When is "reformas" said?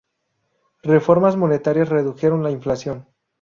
0.81-1.37